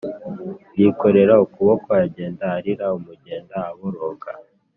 [0.79, 4.31] yikorera ukuboko, agenda arira umugenda aboroga.